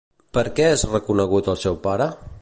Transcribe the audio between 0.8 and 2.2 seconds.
reconegut el seu pare?